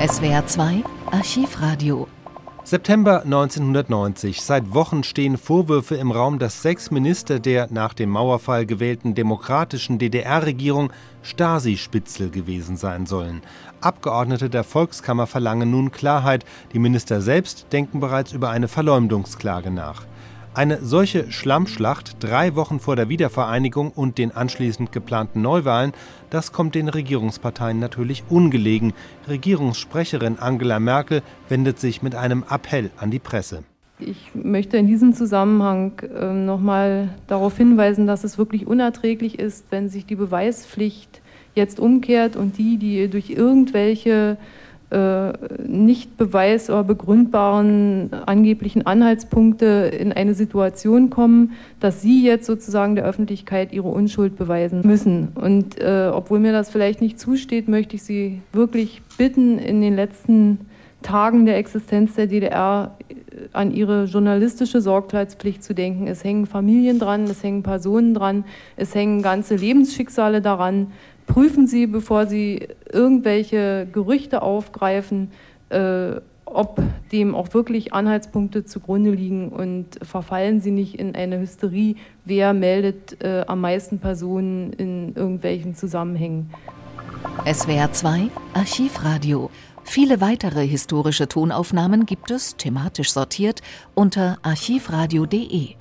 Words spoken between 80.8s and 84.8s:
in eine Hysterie, wer meldet äh, am meisten Personen